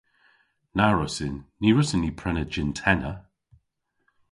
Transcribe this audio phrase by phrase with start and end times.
[0.75, 1.35] Na wrussyn.
[1.59, 3.13] Ny wrussyn ni prena jynn-tenna.